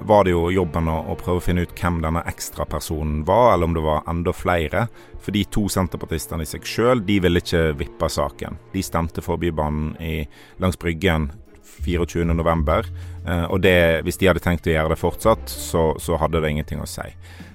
var 0.00 0.24
det 0.24 0.32
jo 0.34 0.46
jobben 0.50 0.88
å, 0.88 0.96
å, 1.12 1.16
prøve 1.18 1.40
å 1.40 1.44
finne 1.44 1.64
ut 1.66 1.74
hvem 1.78 2.00
denne 2.02 2.22
ekstrapersonen 2.28 3.22
var, 3.28 3.52
eller 3.54 3.70
om 3.70 3.76
det 3.76 3.84
var 3.84 4.06
enda 4.10 4.32
flere. 4.34 4.86
For 5.22 5.34
de 5.34 5.44
to 5.52 5.68
senterpartistene 5.70 6.46
i 6.46 6.48
seg 6.48 6.66
sjøl, 6.66 7.04
de 7.06 7.18
ville 7.22 7.42
ikke 7.42 7.70
vippe 7.78 8.08
saken. 8.10 8.58
De 8.72 8.82
stemte 8.82 9.24
for 9.24 9.40
Bybanen 9.42 9.94
i, 10.02 10.16
langs 10.62 10.80
Bryggen 10.80 11.30
24.11. 11.84 12.90
Eh, 13.26 13.44
og 13.44 13.62
det, 13.62 13.76
hvis 14.06 14.18
de 14.20 14.30
hadde 14.30 14.42
tenkt 14.44 14.66
å 14.66 14.74
gjøre 14.74 14.94
det 14.94 15.00
fortsatt, 15.00 15.46
så, 15.50 15.92
så 16.02 16.18
hadde 16.20 16.42
det 16.42 16.52
ingenting 16.54 16.82
å 16.82 16.88
si. 16.90 17.06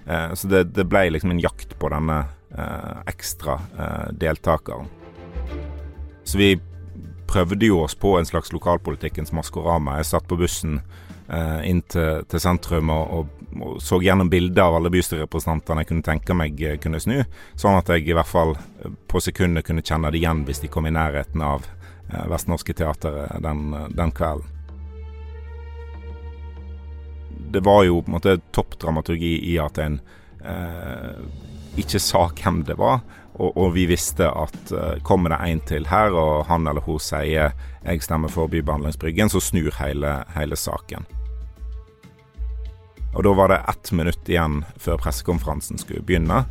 Eh, 0.08 0.34
så 0.34 0.48
det, 0.52 0.64
det, 0.76 0.88
ble 0.88 1.08
liksom 1.12 1.34
en 1.34 1.44
jakt 1.44 1.76
på 1.80 1.92
denne 1.92 2.22
eh, 2.56 2.94
ekstra 3.12 3.60
eh, 3.78 4.08
deltakeren. 4.20 4.88
Så 6.28 6.40
vi 6.40 6.56
prøvde 7.28 7.68
jo 7.68 7.82
oss 7.84 7.96
på 7.96 8.16
en 8.18 8.28
slags 8.28 8.54
lokalpolitikkens 8.56 9.34
Maskorama. 9.36 9.98
Jeg 10.00 10.12
satt 10.12 10.28
på 10.28 10.40
bussen 10.40 10.80
inn 11.28 11.82
til, 11.92 12.24
til 12.32 12.40
sentrum 12.40 12.90
og, 12.94 13.10
og, 13.12 13.38
og, 13.62 13.82
så 13.84 14.00
gjennom 14.04 14.30
bilder 14.32 14.68
av 14.68 14.78
alle 14.78 14.92
bystyrerepresentantene 14.94 15.84
jeg 15.84 15.90
kunne 15.92 16.06
tenke 16.06 16.38
meg 16.38 16.62
eh, 16.64 16.78
kunne 16.82 17.02
snu, 17.04 17.20
sånn 17.60 17.78
at 17.80 17.92
jeg 17.92 18.08
i 18.08 18.16
hvert 18.16 18.30
fall 18.30 18.54
eh, 18.56 18.94
på 19.12 19.22
sekundet 19.24 19.68
kunne 19.68 19.84
kjenne 19.86 20.12
det 20.14 20.22
igjen 20.22 20.46
hvis 20.48 20.64
de 20.64 20.72
kom 20.72 20.88
i 20.88 20.94
nærheten 20.96 21.44
av 21.44 21.68
eh, 21.68 22.24
Vestnorske 22.32 22.76
Teatret 22.78 23.36
den, 23.44 23.74
den, 23.92 24.14
kvelden. 24.16 24.54
Det 27.52 27.64
var 27.64 27.84
jo 27.88 28.02
på 28.02 28.12
en 28.12 28.18
måte 28.18 28.40
toppdramaturgi 28.56 29.38
i 29.52 29.58
at 29.64 29.80
en 29.84 30.02
eh, 30.44 31.20
ikke 31.78 32.02
sa 32.02 32.28
hvem 32.34 32.64
det 32.68 32.80
var. 32.80 33.04
Og, 33.38 33.52
og, 33.52 33.68
vi 33.76 33.84
visste 33.86 34.26
at 34.26 34.72
uh, 34.74 34.96
kommer 35.06 35.30
det 35.30 35.38
en 35.46 35.60
til 35.70 35.86
her, 35.86 36.16
og 36.18 36.48
han 36.50 36.66
eller 36.66 36.82
hun 36.82 36.98
sier 36.98 37.54
'jeg 37.86 38.02
stemmer 38.02 38.34
for 38.34 38.50
Bybehandlingsbryggen', 38.50 39.30
så 39.30 39.40
snur 39.40 39.78
hele, 39.78 40.24
hele 40.34 40.56
saken. 40.56 41.06
Og 43.16 43.24
da 43.24 43.34
var 43.34 43.52
det 43.52 43.62
ett 43.70 43.92
minutt 43.92 44.30
igjen 44.30 44.62
før 44.82 45.00
pressekonferansen 45.02 45.80
skulle 45.82 46.04
begynne. 46.06 46.44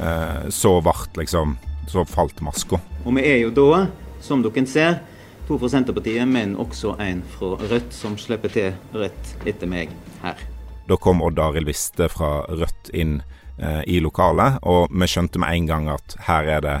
Eh, 0.00 0.48
så 0.48 0.80
vart 0.80 1.16
liksom 1.16 1.58
Så 1.90 2.04
falt 2.06 2.38
maska. 2.40 2.78
Og 3.04 3.16
vi 3.16 3.22
er 3.26 3.40
jo 3.40 3.48
da, 3.50 3.86
som 4.22 4.44
dere 4.44 4.62
ser, 4.70 5.00
to 5.48 5.56
fra 5.58 5.66
Senterpartiet, 5.72 6.28
men 6.28 6.52
også 6.54 6.92
en 7.02 7.24
fra 7.32 7.56
Rødt, 7.58 7.90
som 7.90 8.14
slipper 8.14 8.52
til 8.54 8.76
rett 8.94 9.32
etter 9.42 9.66
meg 9.66 9.90
her. 10.22 10.38
Da 10.86 10.98
kom 11.02 11.18
Odd 11.26 11.40
Arild 11.42 11.66
Viste 11.66 12.06
fra 12.12 12.44
Rødt 12.46 12.92
inn 12.94 13.16
eh, 13.58 13.82
i 13.90 13.98
lokalet, 13.98 14.60
og 14.62 14.94
vi 14.94 15.08
skjønte 15.10 15.42
med 15.42 15.50
en 15.50 15.66
gang 15.66 15.90
at 15.90 16.14
her 16.28 16.52
er 16.58 16.62
det 16.62 16.76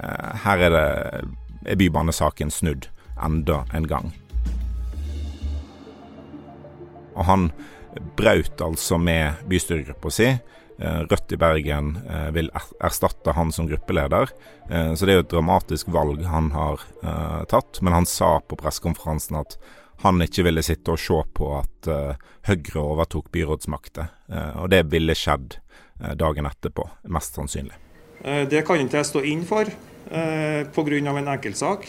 eh, 0.00 0.34
Her 0.42 0.66
er 0.66 0.74
det 0.74 0.86
er 1.70 1.78
bybanesaken 1.78 2.50
snudd 2.50 2.88
enda 3.22 3.62
en 3.76 3.86
gang. 3.86 4.10
Og 7.14 7.24
han 7.28 7.50
braut 8.16 8.60
altså 8.60 8.98
med 8.98 9.42
bystyregruppa 9.50 10.12
si. 10.14 10.30
Eh, 10.80 11.00
Rødt 11.00 11.32
i 11.32 11.36
Bergen 11.36 11.92
eh, 12.08 12.30
vil 12.32 12.48
erstatte 12.80 13.34
han 13.36 13.52
som 13.52 13.68
gruppeleder. 13.68 14.32
Eh, 14.70 14.94
så 14.94 15.04
det 15.04 15.12
er 15.12 15.18
jo 15.18 15.24
et 15.26 15.34
dramatisk 15.34 15.90
valg 15.92 16.24
han 16.24 16.50
har 16.54 16.86
tatt. 17.50 17.82
Men 17.84 17.98
han 17.98 18.08
sa 18.08 18.38
på 18.40 18.58
pressekonferansen 18.60 19.40
at 19.42 19.58
han 20.00 20.22
ikke 20.24 20.46
ville 20.46 20.64
sitte 20.64 20.94
og 20.94 21.00
se 21.02 21.18
på 21.36 21.50
at 21.58 21.88
Høyre 22.48 22.80
overtok 22.80 23.26
byrådsmakta. 23.34 24.06
Og 24.62 24.70
det 24.72 24.86
ville 24.88 25.12
skjedd 25.12 25.58
dagen 26.16 26.48
etterpå, 26.48 26.86
mest 27.12 27.36
sannsynlig. 27.36 27.76
Det 28.48 28.62
kan 28.64 28.80
ikke 28.80 28.96
jeg 28.96 29.08
stå 29.10 29.22
inn 29.28 29.44
for 29.44 29.68
pga. 30.08 30.96
en 30.96 31.28
enkeltsak, 31.28 31.84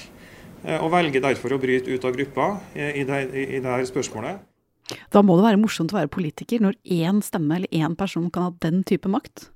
og 0.81 0.91
velger 0.91 1.23
derfor 1.23 1.55
å 1.55 1.61
bryte 1.63 1.87
ut 1.87 2.03
av 2.03 2.11
gruppa 2.11 2.49
i 2.75 3.05
dette 3.07 3.85
spørsmålet. 3.87 4.50
Da 5.13 5.23
må 5.25 5.37
det 5.37 5.47
være 5.47 5.61
morsomt 5.61 5.93
å 5.93 5.99
være 5.99 6.11
politiker 6.11 6.61
når 6.63 6.77
én 6.83 7.21
stemme 7.25 7.57
eller 7.57 7.71
én 7.71 7.97
person 7.99 8.29
kan 8.33 8.49
ha 8.49 8.53
den 8.63 8.83
type 8.87 9.09
makt? 9.11 9.49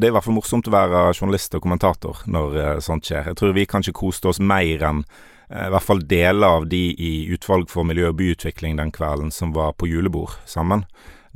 Det 0.00 0.06
er 0.06 0.12
i 0.12 0.14
hvert 0.14 0.24
fall 0.24 0.38
morsomt 0.38 0.68
å 0.70 0.72
være 0.72 1.02
journalist 1.12 1.54
og 1.56 1.64
kommentator 1.64 2.22
når 2.30 2.56
uh, 2.56 2.68
sånt 2.84 3.08
skjer. 3.08 3.30
Jeg 3.30 3.38
tror 3.40 3.56
vi 3.56 3.66
kanskje 3.68 3.96
koste 3.96 4.30
oss 4.30 4.40
mer 4.40 4.84
enn 4.86 5.02
uh, 5.04 5.66
i 5.66 5.70
hvert 5.74 5.86
fall 5.86 6.04
deler 6.08 6.58
av 6.60 6.68
de 6.70 6.82
i 6.94 7.12
utvalg 7.34 7.68
for 7.72 7.84
miljø 7.88 8.08
og 8.08 8.20
byutvikling 8.20 8.78
den 8.80 8.94
kvelden 8.94 9.32
som 9.34 9.52
var 9.56 9.74
på 9.76 9.90
julebord 9.90 10.38
sammen. 10.48 10.86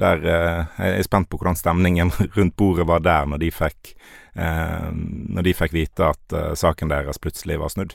Der 0.00 0.23
uh, 0.23 0.78
Jeg 0.78 1.02
er 1.02 1.09
spent 1.09 1.28
på 1.31 1.40
hvordan 1.40 1.59
stemningen 1.61 2.14
rundt 2.38 2.57
bordet 2.57 2.88
var 2.88 3.04
der 3.04 3.28
når 3.28 3.43
de 3.45 3.52
fikk, 3.54 3.97
når 4.35 5.47
de 5.47 5.52
fikk 5.54 5.71
vite 5.76 6.09
at 6.09 6.33
saken 6.59 6.90
deres 6.90 7.21
plutselig 7.23 7.54
var 7.61 7.71
snudd. 7.71 7.93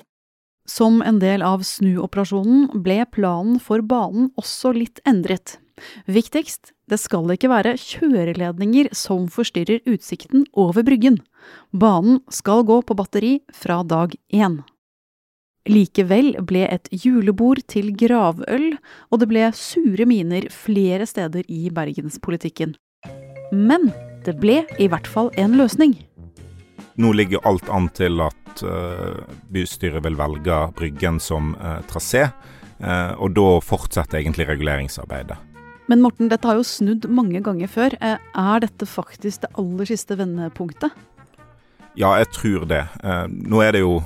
Som 0.70 1.02
en 1.02 1.18
del 1.22 1.42
av 1.42 1.64
snuoperasjonen 1.66 2.68
ble 2.86 3.02
planen 3.10 3.58
for 3.64 3.82
banen 3.82 4.30
også 4.38 4.76
litt 4.76 5.02
endret. 5.10 5.58
Viktigst, 6.06 6.74
det 6.92 7.00
skal 7.02 7.32
ikke 7.34 7.50
være 7.50 7.78
kjøreledninger 7.80 8.92
som 8.98 9.30
forstyrrer 9.32 9.82
utsikten 9.90 10.44
over 10.54 10.86
Bryggen. 10.86 11.22
Banen 11.72 12.20
skal 12.34 12.66
gå 12.68 12.82
på 12.86 12.98
batteri 13.00 13.40
fra 13.56 13.82
dag 13.88 14.14
én. 14.30 14.60
Likevel 15.70 16.34
ble 16.50 16.66
et 16.70 16.90
julebord 16.92 17.62
til 17.70 17.92
gravøl, 17.98 18.72
og 19.10 19.22
det 19.22 19.30
ble 19.32 19.50
sure 19.58 20.06
miner 20.10 20.48
flere 20.54 21.08
steder 21.10 21.46
i 21.48 21.70
bergenspolitikken. 21.74 22.76
Men 23.54 23.90
det 24.26 24.38
ble 24.42 24.64
i 24.78 24.90
hvert 24.92 25.08
fall 25.10 25.30
en 25.40 25.58
løsning. 25.60 25.98
Nå 27.00 27.14
ligger 27.16 27.44
alt 27.48 27.70
an 27.72 27.88
til 27.96 28.20
at 28.20 28.64
uh, 28.68 29.22
bystyret 29.54 30.04
vil 30.04 30.18
velge 30.20 30.56
Bryggen 30.76 31.20
som 31.24 31.54
uh, 31.56 31.78
trasé, 31.88 32.26
uh, 32.84 33.14
og 33.16 33.38
da 33.38 33.46
fortsetter 33.64 34.20
egentlig 34.20 34.50
reguleringsarbeidet. 34.50 35.38
Men 35.90 36.04
Morten, 36.04 36.28
dette 36.30 36.46
har 36.46 36.60
jo 36.60 36.66
snudd 36.68 37.08
mange 37.10 37.40
ganger 37.42 37.72
før. 37.72 37.96
Er 38.04 38.60
dette 38.62 38.86
faktisk 38.86 39.46
det 39.46 39.54
aller 39.58 39.90
siste 39.90 40.20
vendepunktet? 40.20 40.94
Ja, 41.98 42.14
jeg 42.20 42.30
tror 42.32 42.66
det. 42.70 42.84
Nå 43.30 43.62
er 43.66 43.74
det 43.76 43.82
jo, 43.82 43.98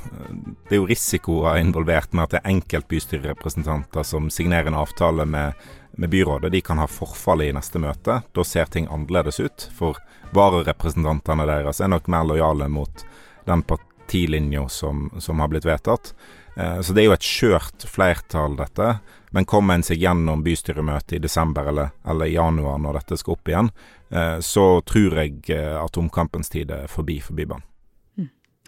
det 0.70 0.76
er 0.76 0.80
jo 0.80 0.90
risikoer 0.90 1.60
involvert 1.60 2.14
med 2.16 2.24
at 2.24 2.34
det 2.34 2.40
er 2.42 2.54
enkeltbystyrerepresentanter 2.54 4.08
som 4.08 4.30
signerer 4.34 4.72
en 4.72 4.80
avtale 4.80 5.26
med, 5.30 5.60
med 6.00 6.10
byrådet. 6.10 6.52
De 6.56 6.62
kan 6.66 6.82
ha 6.82 6.88
forfall 6.90 7.44
i 7.46 7.52
neste 7.54 7.82
møte. 7.84 8.22
Da 8.24 8.46
ser 8.48 8.72
ting 8.72 8.88
annerledes 8.90 9.40
ut. 9.44 9.68
For 9.78 10.00
vararepresentantene 10.34 11.46
deres 11.50 11.84
er 11.84 11.92
nok 11.94 12.10
mer 12.10 12.26
lojale 12.32 12.70
mot 12.72 13.06
den 13.46 13.62
partilinja 13.68 14.68
som, 14.70 15.12
som 15.20 15.44
har 15.44 15.52
blitt 15.52 15.68
vedtatt. 15.68 16.16
Eh, 16.56 16.80
så 16.82 16.94
det 16.94 17.04
er 17.04 17.10
jo 17.10 17.18
et 17.18 17.28
skjørt 17.28 17.86
flertall, 17.90 18.58
dette. 18.58 18.96
Men 19.34 19.50
kommer 19.50 19.78
en 19.78 19.86
seg 19.86 20.02
gjennom 20.04 20.44
bystyremøtet 20.46 21.18
i 21.18 21.22
desember 21.24 21.70
eller, 21.72 21.94
eller 22.06 22.30
januar 22.30 22.82
når 22.82 23.02
dette 23.02 23.18
skal 23.22 23.38
opp 23.38 23.50
igjen, 23.50 23.72
eh, 24.14 24.38
så 24.46 24.68
tror 24.86 25.22
jeg 25.24 25.40
eh, 25.54 25.78
at 25.80 25.98
omkampens 25.98 26.54
tid 26.54 26.72
er 26.72 26.90
forbi 26.92 27.20
for 27.24 27.38
Bybanen. 27.38 27.66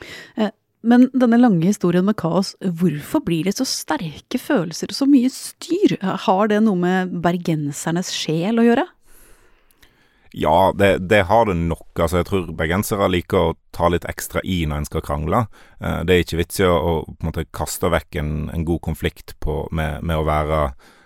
Mm. 0.02 0.52
Men 0.86 1.08
denne 1.18 1.40
lange 1.42 1.66
historien 1.66 2.06
med 2.06 2.18
kaos, 2.22 2.54
hvorfor 2.62 3.24
blir 3.26 3.48
det 3.48 3.56
så 3.58 3.66
sterke 3.66 4.38
følelser 4.38 4.92
og 4.94 4.98
så 5.00 5.08
mye 5.10 5.32
styr? 5.34 5.96
Har 6.28 6.52
det 6.52 6.60
noe 6.62 6.78
med 6.78 7.16
bergensernes 7.26 8.12
sjel 8.14 8.62
å 8.62 8.68
gjøre? 8.68 8.86
Ja, 10.38 10.74
det, 10.76 10.98
det, 11.10 11.24
har 11.30 11.46
det 11.48 11.56
nok. 11.56 11.88
Altså, 11.96 12.20
jeg 12.20 12.28
tror 12.28 12.50
bergensere 12.60 13.08
liker 13.08 13.40
å 13.40 13.54
ta 13.74 13.88
litt 13.90 14.06
ekstra 14.10 14.44
i 14.44 14.66
når 14.68 14.82
en 14.82 14.88
skal 14.90 15.04
krangle. 15.06 15.46
Eh, 15.80 16.02
det 16.04 16.14
er 16.14 16.26
ikke 16.26 16.42
vits 16.42 16.60
i 16.60 16.68
å, 16.68 16.76
å 16.76 16.96
måte 17.24 17.48
kaste 17.56 17.90
vekk 17.94 18.20
en, 18.20 18.34
en 18.54 18.66
god 18.68 18.84
konflikt 18.84 19.38
på, 19.40 19.62
med, 19.72 20.04
med, 20.04 20.20
å 20.20 20.28
være 20.28 20.60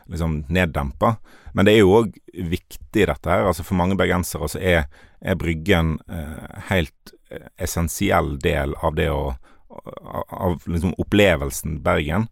liksom 0.09 0.41
neddempa. 0.49 1.19
Men 1.53 1.69
det 1.69 1.77
er 1.77 1.83
jo 1.83 1.93
òg 2.01 2.17
viktig, 2.33 3.05
dette 3.05 3.29
her. 3.29 3.45
Altså 3.45 3.63
For 3.67 3.77
mange 3.77 3.99
bergensere 3.99 4.49
så 4.49 4.59
er, 4.59 4.89
er 5.21 5.37
Bryggen 5.37 5.99
eh, 6.09 6.65
helt 6.73 7.13
essensiell 7.57 8.37
del 8.41 8.75
av 8.81 8.97
det 8.99 9.11
å 9.13 9.35
Av 9.69 10.63
liksom 10.65 10.95
opplevelsen 10.97 11.75
Bergen. 11.85 12.23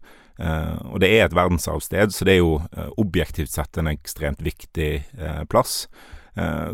Eh, 0.42 0.78
og 0.90 0.98
det 0.98 1.12
er 1.14 1.28
et 1.28 1.36
verdensarvsted, 1.38 2.10
så 2.10 2.26
det 2.26 2.32
er 2.34 2.40
jo 2.40 2.56
eh, 2.72 2.88
objektivt 2.98 3.52
sett 3.54 3.78
en 3.78 3.86
ekstremt 3.92 4.42
viktig 4.42 4.90
eh, 5.14 5.44
plass 5.46 5.84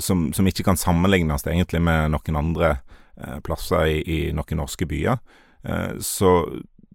som, 0.00 0.26
som, 0.36 0.48
ikke 0.48 0.64
kan 0.66 0.76
sammenlignes 0.76 1.46
egentlig 1.46 1.80
med 1.80 2.10
noen 2.12 2.36
andre 2.36 2.70
plasser 3.46 3.86
i, 3.88 4.00
i, 4.04 4.18
noen 4.36 4.58
norske 4.60 4.84
byer. 4.84 5.20
Så 6.04 6.32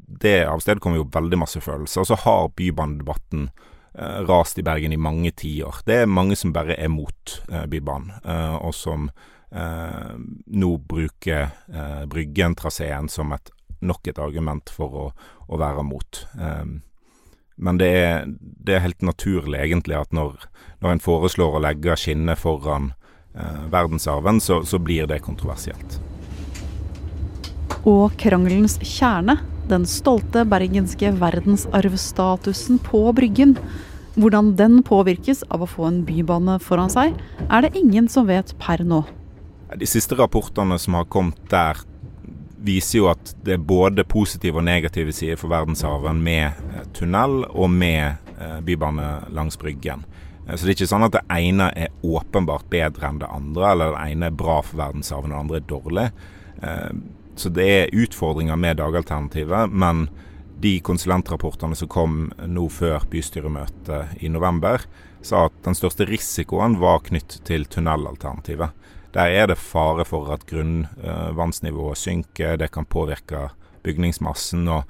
det 0.10 0.48
avstedkommer 0.50 1.00
jo 1.00 1.10
veldig 1.14 1.40
masse 1.40 1.62
følelser. 1.62 2.02
Og 2.02 2.10
så 2.10 2.18
har 2.24 2.52
bybanedebatten 2.58 3.50
eh, 3.94 4.22
rast 4.28 4.60
i 4.60 4.66
Bergen 4.66 4.94
i 4.94 5.02
mange 5.02 5.32
tiår. 5.32 5.84
Det 5.86 6.02
er 6.04 6.10
mange 6.10 6.38
som 6.40 6.54
bare 6.56 6.78
er 6.80 6.92
mot 6.92 7.36
eh, 7.52 7.66
Bybanen, 7.70 8.16
eh, 8.24 8.56
og 8.58 8.74
som 8.76 9.10
nå 9.50 10.68
bruker 10.86 11.48
Bryggen-traseen 12.12 13.08
som 13.10 13.32
et 13.34 13.50
nok 13.80 14.08
et 14.08 14.20
argument 14.20 14.72
for 14.74 15.02
å, 15.02 15.08
å 15.48 15.60
være 15.60 15.84
mot. 15.88 16.24
Um, 16.36 16.80
men 17.60 17.80
det 17.80 17.90
er, 17.92 18.30
det 18.40 18.78
er, 18.78 18.86
helt 18.86 19.04
naturlig, 19.04 19.60
egentlig, 19.60 19.98
at 20.00 20.14
når, 20.16 20.38
når 20.80 20.96
en 20.96 21.04
foreslår 21.04 21.58
å 21.58 21.64
legge 21.66 21.98
skinnet 22.00 22.40
foran 22.40 22.94
eh, 23.36 23.66
verdensarven, 23.68 24.40
så, 24.40 24.62
så 24.64 24.80
blir 24.80 25.10
det 25.12 25.20
kontroversielt. 25.26 25.98
Og 27.84 28.16
krangelens 28.20 28.78
kjerne, 28.80 29.42
den 29.68 29.84
stolte 29.92 30.46
bergenske 30.48 31.12
verdensarvstatusen 31.20 32.80
på 32.88 33.04
Bryggen, 33.20 33.58
hvordan 34.16 34.54
den 34.60 34.80
påvirkes 34.88 35.44
av 35.52 35.68
å 35.68 35.70
få 35.70 35.90
en 35.92 36.02
bybane 36.08 36.62
foran 36.64 36.92
seg, 36.96 37.20
er 37.52 37.68
det 37.68 37.76
ingen 37.76 38.08
som 38.08 38.32
vet 38.32 38.56
per 38.64 38.88
nå. 38.88 39.04
De 39.78 39.86
siste 39.86 40.16
rapportene 40.18 40.80
som 40.82 40.98
har 40.98 41.06
kommet 41.06 41.38
der, 41.52 41.78
viser 42.60 43.00
jo 43.00 43.10
at 43.12 43.34
det 43.46 43.56
er 43.56 43.64
både 43.64 44.04
positive 44.08 44.60
og 44.60 44.66
negative 44.68 45.14
sider 45.16 45.40
for 45.40 45.52
verdensarven 45.52 46.20
med 46.24 46.58
eh, 46.74 46.88
tunnel 46.96 47.44
og 47.50 47.70
med 47.72 48.18
eh, 48.36 48.58
bybane 48.66 49.30
langs 49.36 49.58
Bryggen. 49.60 50.04
Eh, 50.48 50.56
så 50.56 50.66
det 50.66 50.74
er 50.74 50.78
ikke 50.78 50.90
sånn 50.92 51.08
at 51.08 51.16
det 51.16 51.24
ene 51.38 51.70
er 51.72 51.94
åpenbart 52.04 52.68
bedre 52.72 53.08
enn 53.10 53.22
det 53.22 53.32
andre, 53.32 53.72
eller 53.72 53.96
det 53.96 54.08
ene 54.16 54.30
er 54.30 54.40
bra 54.42 54.60
for 54.66 54.82
verdensarven 54.82 55.32
og 55.32 55.38
det 55.38 55.44
andre 55.46 55.62
er 55.62 55.70
dårlig. 55.70 56.08
Så 57.40 57.48
det 57.56 57.66
er 57.72 57.94
utfordringer 57.96 58.58
med 58.60 58.82
dagalternativet, 58.82 59.72
men 59.72 60.10
de 60.60 60.74
konsulentrapportene 60.84 61.78
som 61.80 61.88
kom 61.88 62.18
nå 62.52 62.66
før 62.68 63.06
bystyremøtet 63.08 64.20
i 64.20 64.28
november, 64.28 64.84
sa 65.24 65.46
at 65.48 65.56
den 65.64 65.78
største 65.78 66.04
risikoen 66.10 66.76
var 66.82 67.06
knyttet 67.08 67.46
til 67.48 67.64
tunnelalternativet. 67.72 68.76
Der 69.16 69.34
er 69.34 69.48
det 69.50 69.58
fare 69.58 70.06
for 70.06 70.30
at 70.34 70.46
grunnvannsnivået 70.50 71.98
synker, 71.98 72.58
det 72.58 72.70
kan 72.72 72.86
påvirke 72.86 73.50
bygningsmassen. 73.84 74.68
og 74.68 74.84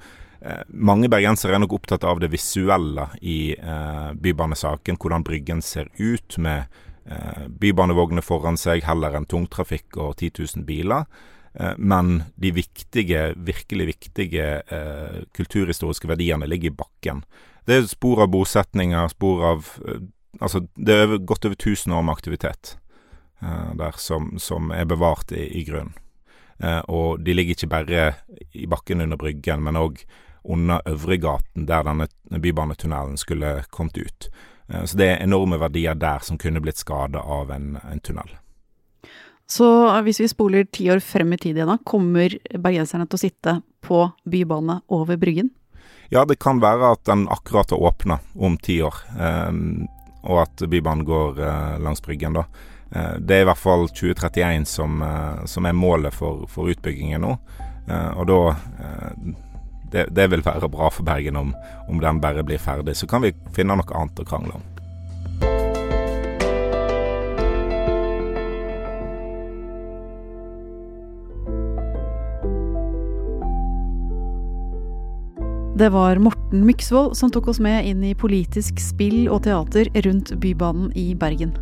eh, 0.44 0.62
Mange 0.68 1.08
bergensere 1.08 1.56
er 1.56 1.62
nok 1.62 1.78
opptatt 1.78 2.04
av 2.04 2.20
det 2.20 2.30
visuelle 2.32 3.08
i 3.22 3.54
eh, 3.56 4.12
bybanesaken. 4.12 5.00
Hvordan 5.00 5.24
Bryggen 5.24 5.62
ser 5.64 5.88
ut 5.98 6.38
med 6.38 6.68
eh, 7.08 7.46
bybanevogner 7.48 8.24
foran 8.24 8.60
seg 8.60 8.84
heller 8.84 9.16
enn 9.16 9.28
tungtrafikk 9.30 9.96
og 9.96 10.18
10 10.18 10.32
000 10.58 10.68
biler. 10.68 11.08
Eh, 11.54 11.74
men 11.78 12.22
de 12.36 12.52
viktige, 12.52 13.30
virkelig 13.36 13.86
viktige 13.94 14.50
eh, 14.68 15.22
kulturhistoriske 15.36 16.08
verdiene 16.10 16.48
ligger 16.50 16.70
i 16.70 16.76
bakken. 16.82 17.24
Det 17.64 17.76
er 17.76 17.88
spor 17.88 18.24
av 18.24 18.32
bosetninger, 18.34 19.14
spor 19.16 19.46
av 19.54 19.76
eh, 19.86 20.08
Altså, 20.40 20.60
det 20.78 20.94
er 20.94 21.10
godt 21.26 21.44
over 21.44 21.56
1000 21.58 21.92
år 21.92 22.04
med 22.06 22.14
aktivitet. 22.14 22.70
Eh, 23.42 23.74
der 23.74 23.92
som, 23.96 24.38
som, 24.38 24.70
er 24.70 24.84
bevart 24.84 25.32
i, 25.32 25.60
i 25.60 25.64
grunnen. 25.64 25.94
Eh, 26.58 26.80
og 26.92 27.20
de 27.24 27.34
ligger 27.34 27.56
ikke 27.56 27.70
bare 27.72 28.02
i 28.52 28.66
bakken 28.68 29.00
under 29.00 29.16
Bryggen, 29.16 29.62
men 29.64 29.78
òg 29.80 30.02
under 30.44 30.82
Øvregaten, 30.88 31.64
der 31.68 31.84
denne 31.88 32.08
bybanetunnelen 32.28 33.16
skulle 33.16 33.62
kommet 33.72 33.96
ut. 33.96 34.28
Eh, 34.68 34.84
så 34.84 35.00
det 35.00 35.08
er 35.08 35.24
enorme 35.24 35.56
verdier 35.60 35.96
der 35.96 36.20
som 36.24 36.38
kunne 36.38 36.60
blitt 36.60 36.82
skada 36.82 37.22
av 37.24 37.52
en, 37.54 37.78
en, 37.80 38.00
tunnel. 38.00 38.28
Så 39.48 39.66
hvis 40.04 40.20
vi 40.20 40.28
spoler 40.28 40.68
ti 40.68 40.90
år 40.92 41.00
frem 41.02 41.32
i 41.32 41.38
tid 41.40 41.56
igjen, 41.56 41.72
da, 41.72 41.78
kommer 41.80 42.36
bergenserne 42.52 43.08
til 43.08 43.16
å 43.16 43.22
sitte 43.24 43.54
på 43.80 44.02
bybane 44.28 44.82
over 44.92 45.16
Bryggen? 45.16 45.48
Ja, 46.12 46.26
det 46.28 46.36
kan 46.42 46.60
være 46.60 46.92
at 46.92 47.06
den 47.08 47.24
akkurat 47.30 47.72
har 47.72 47.80
åpna 47.88 48.18
om 48.34 48.56
ti 48.58 48.80
år, 48.82 48.94
og 50.26 50.40
at 50.42 50.62
Bybanen 50.66 51.04
går 51.06 51.38
langs 51.82 52.02
Bryggen 52.02 52.34
da. 52.34 52.44
Eh, 52.92 53.18
det 53.20 53.36
er 53.36 53.44
i 53.44 53.48
hvert 53.48 53.60
fall 53.60 53.86
2031 53.88 54.66
som, 54.66 55.02
eh, 55.02 55.44
som 55.46 55.66
er 55.66 55.76
målet 55.76 56.14
for, 56.14 56.46
for, 56.50 56.70
utbyggingen 56.70 57.22
nå. 57.22 57.36
Eh, 57.86 58.10
og 58.18 58.26
da 58.30 58.40
det, 59.90 60.08
det, 60.14 60.26
vil 60.30 60.44
være 60.46 60.70
bra 60.70 60.90
for 60.94 61.06
Bergen 61.06 61.38
om, 61.38 61.54
om 61.88 62.02
den 62.02 62.20
bare 62.22 62.44
blir 62.46 62.58
ferdig. 62.62 62.96
Så 62.96 63.06
kan 63.10 63.22
vi 63.22 63.34
finne 63.54 63.78
noe 63.78 63.96
annet 63.96 64.22
å 64.22 64.26
krangle 64.26 64.58
om. 64.58 64.66
Det 75.80 75.88
var 75.94 76.18
Morten 76.20 76.66
Myksvold 76.68 77.14
som 77.16 77.30
tok 77.32 77.48
oss 77.48 77.60
med 77.62 77.86
inn 77.88 78.02
i 78.04 78.12
politisk 78.12 78.82
spill 78.84 79.30
og 79.32 79.46
teater 79.46 79.88
rundt 80.04 80.34
Bybanen 80.42 80.92
i 80.92 81.14
Bergen. 81.16 81.54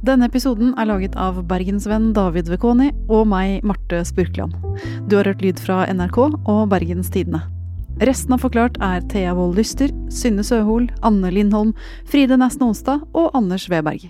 Denne 0.00 0.30
episoden 0.30 0.70
er 0.80 0.86
laget 0.88 1.16
av 1.20 1.42
bergensvenn 1.44 2.14
David 2.16 2.48
Vekoni 2.48 2.88
og 3.12 3.26
meg, 3.28 3.58
Marte 3.68 4.00
Spurkland. 4.08 4.54
Du 5.12 5.18
har 5.18 5.28
hørt 5.28 5.44
lyd 5.44 5.60
fra 5.60 5.82
NRK 5.92 6.18
og 6.24 6.62
Bergens 6.72 7.12
Tidende. 7.12 7.42
Resten 8.00 8.32
av 8.32 8.40
Forklart 8.40 8.78
er 8.80 9.04
Thea 9.12 9.34
Wold 9.36 9.60
Lyster, 9.60 9.92
Synne 10.08 10.40
Søhol, 10.46 10.88
Anne 11.04 11.34
Lindholm, 11.34 11.74
Fride 12.08 12.40
Næss 12.40 12.56
Nonstad 12.62 13.04
og 13.12 13.28
Anders 13.36 13.68
Weberg. 13.68 14.08